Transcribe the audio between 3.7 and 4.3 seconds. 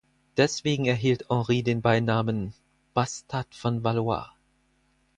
Valois".